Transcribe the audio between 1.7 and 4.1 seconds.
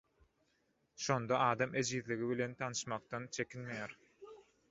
ejizligi bilen tanyşmakdan çekinmeýär